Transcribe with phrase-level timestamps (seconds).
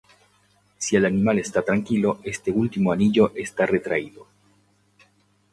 [0.79, 4.25] Si el animal está tranquilo, este último anillo está retraído.